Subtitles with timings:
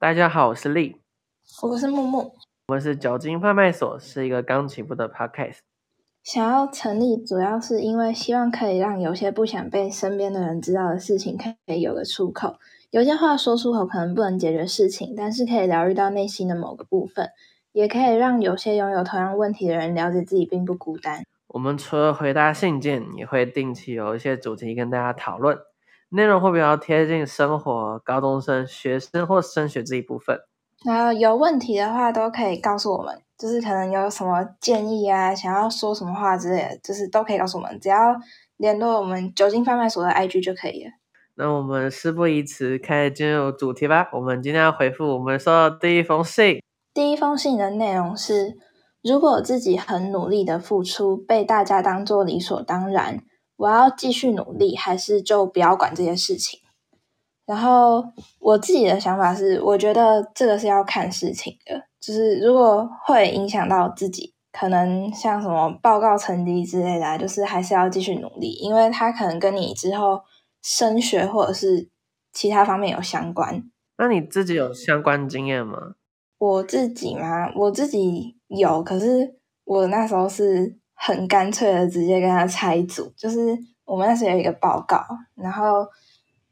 [0.00, 0.94] 大家好，我是丽，
[1.60, 2.32] 我是木木。
[2.68, 5.56] 我们是酒精贩卖所，是一个刚起步的 podcast。
[6.22, 12.54] 想要成立，主要是因为希望可以让有些不想被身边的人知道的事情，可以有个出口。
[12.92, 17.30] 有些话说出口可能不能解决事情，但是可以疗愈到内心的某个部分，
[17.72, 21.24] 也可以让有些拥有同样问题的人了解自己并不孤单。
[21.48, 25.58] 我们除了回答信件，也会定期有一些主题跟大家讨论。
[26.10, 30.38] 内容会比较贴近生活，高中生、学生或升学这一部分。
[30.84, 38.16] 然后有问题的话，都可以告诉我们，就是可能有什么建议啊，想要说什么话之类的，就是都可以告诉我们，只要
[38.56, 40.90] 联络我们酒精贩卖所的 IG 就可以了。
[41.34, 44.08] 那我们事不宜迟，开始进入主题吧。
[44.12, 46.62] 我们今天要回复我们收到第一封信。
[46.94, 48.56] 第一封信的内容是：
[49.02, 53.18] 如果自己很努力的付出，被大家当做理所当然。
[53.58, 56.60] 我要继续努力，还是就不要管这些事情？
[57.44, 58.04] 然后
[58.38, 70.20] 我自己的想法是，我觉得这个是要看事情的，就是如果会影响到自己，可能像什么报告成绩之类的，就是还是要继续努力，因为它可能跟你之后
[70.62, 71.88] 升学或者是
[72.32, 73.64] 其他方面有相关。
[73.96, 75.96] 那你自己有相关经验吗？
[76.38, 77.52] 我自己吗？
[77.56, 80.78] 我自己有，可是我那时候是。
[81.00, 85.00] 很干脆的直接跟他拆组，就是我们那时有一个报告，
[85.36, 85.86] 然后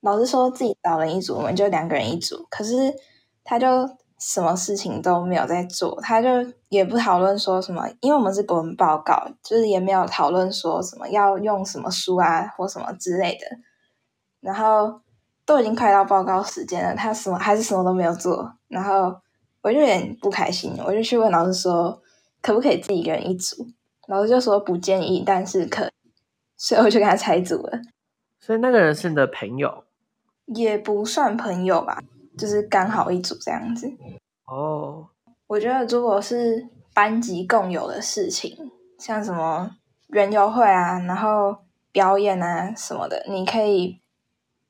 [0.00, 2.46] 老师说自己找人一组，我们就两个人一组。
[2.48, 2.94] 可是
[3.42, 3.66] 他就
[4.18, 6.28] 什么事情都没有在做，他就
[6.68, 13.46] 也不讨论说什么，因为我们是国文报告，就是也没有讨论说什么要用什么书啊或什么之类的。
[14.40, 15.00] 然后
[15.44, 19.20] 都已经快到报告时间了，他什么还是什么都没有做，然后
[19.62, 22.00] 我就有点不开心，我就去问老师说，
[22.40, 23.66] 可不可以自己一个人一组？
[24.08, 25.90] 老师就说不建议，但是可，
[26.56, 27.78] 所以我就跟他拆组了。
[28.40, 29.84] 所以那个人是你的朋友？
[30.46, 32.02] 也不算朋友吧，
[32.38, 33.92] 就是刚好一组这样子。
[34.46, 35.08] 哦，
[35.46, 39.70] 我觉得如果是班级共有的事情，像什么
[40.06, 41.58] 园游会啊，然后
[41.92, 44.00] 表演啊什么的，你可以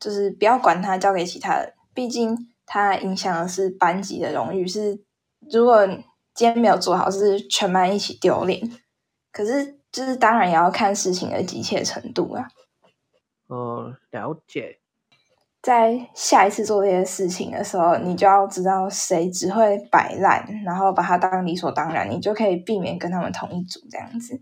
[0.01, 1.73] 就是不要管他，交给其他人。
[1.95, 5.01] 毕竟他影响的是班级的荣誉，是
[5.49, 8.69] 如果今天没有做好，是全班一起丢脸。
[9.39, 12.49] 可是，就是当然也要看事情的急切程度啊。
[13.47, 14.81] 哦，了解。
[15.63, 24.41] 在下一次做这些事情的时候，你就要知道谁只会摆烂，然后把它当理所当然，你就可以避免跟他们同一组这样子。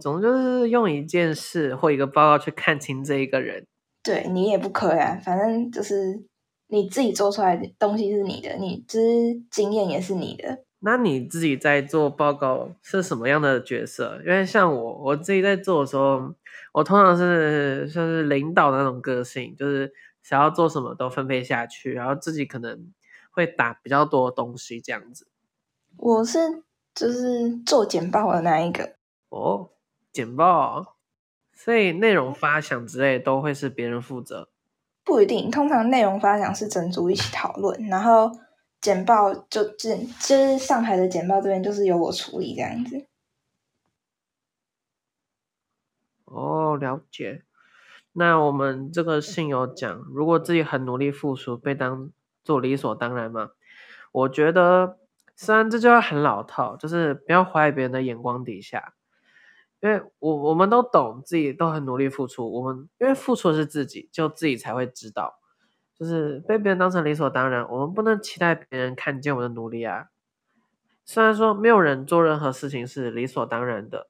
[0.00, 3.66] 总就是用一件事或一个报告去看清这一个人。
[4.04, 6.22] 对你也不可以啊，反正就是
[6.68, 10.62] 你自己做出来的东西是你的，你就是经验也是你的。
[10.84, 14.20] 那你自己在做报告是什么样的角色？
[14.26, 16.34] 因为像我，我自己在做的时候，
[16.72, 19.92] 我通常是像是领导的那种个性，就是
[20.24, 22.92] 想要做什么都分配下去，然后自己可能
[23.30, 25.28] 会打比较多东西这样子。
[25.96, 28.96] 我是就是做简报的那一个
[29.28, 29.70] 哦，
[30.12, 30.96] 简报，
[31.54, 34.48] 所以内容发想之类都会是别人负责？
[35.04, 38.32] 不一定，通常内容发想是整组一起讨论，然后。
[38.82, 43.06] 简报就这，就是上海的简报这边就是由我处理这样子。
[46.24, 47.44] 哦，了解。
[48.12, 52.10] 那我们这个信有讲，如果自己很努力付出，被当
[52.42, 53.52] 做理所当然嘛？
[54.10, 54.98] 我觉得，
[55.36, 58.94] 虽然这句话很老套，就是不要活在别人的眼光底下，
[59.80, 65.38] 因为我我们都懂自己都很努力付出，我们因为付出的是自己，就自己才会知道。
[66.02, 70.08] 就是被别人当成理所当然，我们不能期待别人看见我们的努力啊。
[71.04, 74.08] 虽然说没有人做任何事情是理所当然的，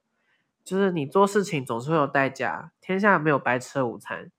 [0.63, 4.31] 就是你做事情总是会有代价，天下没有白吃的午餐。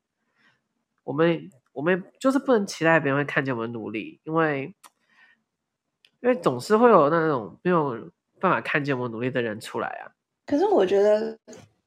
[1.04, 4.74] 我们我们就是不能期待别人会看见我们努力，因为
[6.20, 8.10] 因为总是会有那种没有
[8.40, 10.10] 办法看见我们努力的人出来啊。
[10.44, 11.38] 可是我觉得，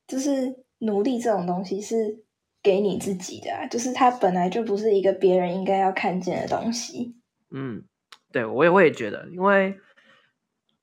[0.08, 2.24] 就是努力这种东西是。
[2.68, 7.16] 给你自己的，就是它本来就不是一个别人应该要看见的东西。
[7.50, 7.86] 嗯，
[8.30, 9.80] 对我也我也觉得，因为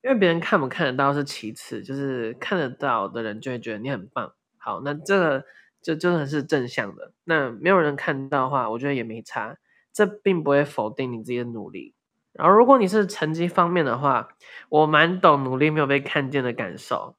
[0.01, 4.33] 因为别人看不看得到是其次，就是看得到的人就会觉得你很棒。
[4.57, 5.45] 好，那这个
[5.79, 7.11] 就真的是正向的。
[7.25, 9.55] 那没有人看到的话，我觉得也没差，
[9.93, 11.93] 这并不会否定你自己的努力。
[12.31, 14.29] 然后，如果你是成绩方面的话，
[14.69, 17.15] 我蛮懂努力没有被看见的感受，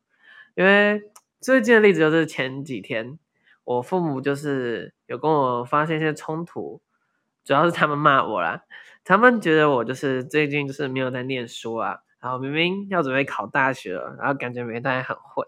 [0.57, 1.03] 因为
[1.41, 3.21] 最近的例子就是前几天。
[3.67, 6.81] 我父母就是有跟我发现一些冲突，
[7.45, 8.63] 主要是他们骂我啦。
[9.03, 15.45] 他们觉得我就是最近就是没有在念书啊，然后明明要准备考大学了，然后感觉每天很混。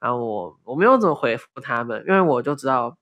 [0.00, 2.96] 然后我我没有怎么回复他们，因为我就知道，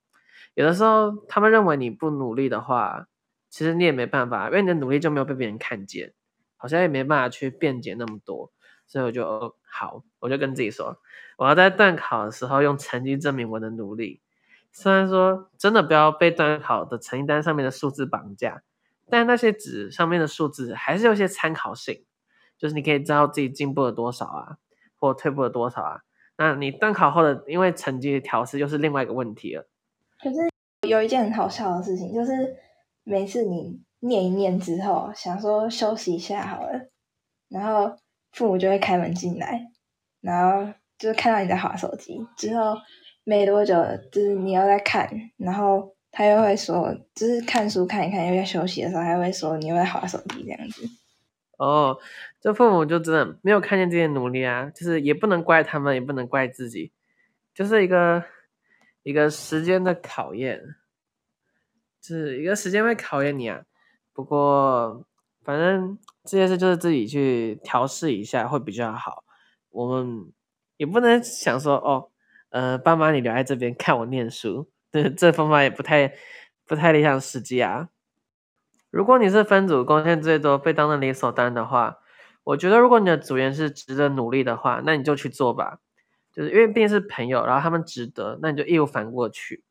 [0.55, 3.07] 有的时候他们认为你不努力的话，
[3.49, 6.13] 其实你也没办法，因为你的努力就没有被别人看见，
[6.57, 8.51] 好像也没办法去辩解那么多，
[8.89, 10.97] 所以我就好，我就跟自己说，
[11.37, 14.23] 我要在段考的时候用成绩证明我的努力。
[14.73, 18.63] 虽然说真的不要被段考的成绩单上面的数字绑架，
[19.11, 22.07] 但那些纸上面的数字还是有些参考性，
[22.57, 24.57] 就是你可以知道自己进步了多少啊，
[24.99, 26.01] 或退步了多少啊。
[26.39, 29.69] 那你段考后的因为成绩调试又是另外一个问题了。
[30.19, 30.37] 可是
[30.89, 32.57] 有一件很好笑的事情，就是
[33.05, 36.89] 每次你念一念之后，想说休息一下好了，
[37.49, 37.97] 然后
[38.37, 39.67] 父母就会开门进来，
[40.21, 42.77] 然后就是看到你在划手机之后。
[43.29, 43.75] 没多久，
[44.13, 50.89] 就是你要在看，然后他又会说，就是看书看一看，又在休息的时候，还会说你又在划手机这样子。
[51.59, 51.99] 哦，
[52.41, 56.93] 这父母就真的没有看见这些努力啊，就是也不能怪他们，也不能怪自己，
[57.53, 58.23] 就是一个
[59.03, 60.63] 一个时间的考验，
[62.01, 63.63] 就是一个时间会考验你啊。
[64.13, 65.05] 不过
[65.47, 69.23] 反正这些事就是自己去调试一下会比较好，
[69.71, 70.33] 我们
[70.77, 72.11] 也不能想说哦。
[72.51, 76.15] 呃，爸妈，你留在这边看我念书，这这方法也不太
[76.65, 77.91] 不太理想实际啊。
[78.91, 81.99] 如果你是分组贡献最多、被当成理所当然的话，
[82.45, 85.81] 我觉得如果你的组员是值得努力的话，那你就去做吧。
[86.33, 89.65] 就是因为毕竟是朋友，然后他们值得，那你就义无反顾去。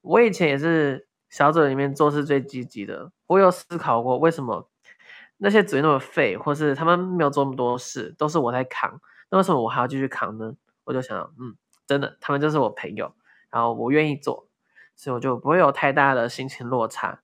[0.00, 4.68] 我以前也是小组里面做事最积极的，我有思考过为什么
[5.38, 9.00] 那些嘴那么废，或是他们没有做那么多事，都是我在扛，
[9.30, 10.54] 那为什么我还要继续扛呢？
[10.84, 11.56] 我就想，嗯。
[11.86, 13.14] 真的，他们就是我朋友，
[13.48, 14.46] 然后我愿意做，
[14.94, 17.22] 所以我就不会有太大的心情落差。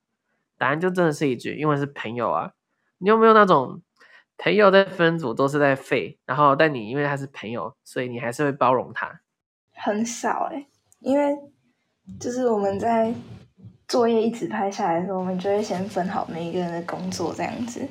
[0.57, 2.53] 答案就真的是一句，因为是朋友啊。
[2.97, 3.83] 你有没有那种
[4.35, 9.21] 朋友在分组都是在废，然后但你因为他是朋友，所以你还是会包容他？
[9.75, 10.65] 很少哎，
[10.97, 11.37] 因为
[12.19, 13.13] 就是我们在
[13.87, 17.87] 作业一直拍下来的时候，我们就会先分好每一个人的工作这样子，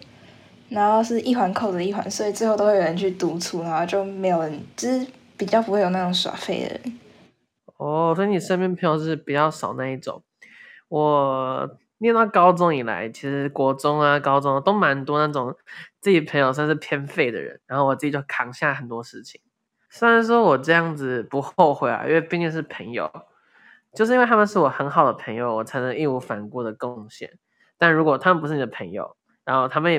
[0.68, 5.06] 然后是一环扣着一环，所以最后都会有人去督促，然后就没有人就是。
[5.36, 7.00] 比较不会有那种耍废的人
[7.76, 10.22] 哦，所以你身边朋友是比较少那一种。
[10.86, 11.68] 我
[11.98, 15.52] 念到高中以来，其实国中啊、高中都蛮多那种
[16.00, 19.40] 自己朋友算是偏废的人，然后我自己就扛下很多事情。
[19.90, 23.10] 虽然说我这样子不后悔啊，因为毕竟是朋友，
[23.92, 27.28] 就是因为他们是我很好的朋友，我才能义无反顾的贡献。
[27.76, 29.98] 但如果他们不是你的朋友，然后他们也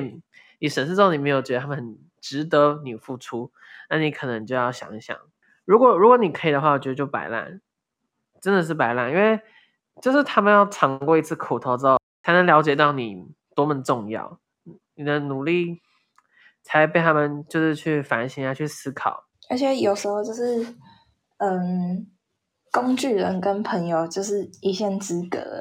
[0.58, 3.52] 你审视之后你没有觉得他们很值得你付出。
[3.88, 5.16] 那你可能就要想一想，
[5.64, 7.60] 如果如果你可以的话，我觉得就摆烂，
[8.40, 9.40] 真的是摆烂，因为
[10.02, 13.24] 就是他们要尝过一次苦头之后，才能了解到你
[13.54, 14.40] 多么重要，
[14.94, 15.80] 你的努力
[16.62, 19.24] 才被他们就是去反省啊，去思考。
[19.48, 20.74] 而且有时候就是，
[21.36, 22.08] 嗯，
[22.72, 25.60] 工具人跟朋友就是一线之隔。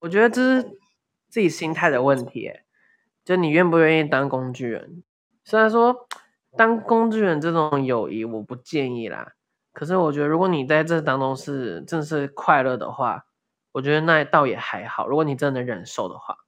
[0.00, 0.78] 我觉得这是
[1.30, 2.52] 自己心态的问题，
[3.26, 5.02] 就你愿不愿意当工具人？
[5.44, 6.08] 虽然说。
[6.58, 9.32] 当工具人这种友谊我不建议啦，
[9.74, 13.26] 可是我觉得如果你在这当中是真的是快乐的话，
[13.72, 15.06] 我觉得那倒也还好。
[15.06, 16.38] 如果你真的忍受的话，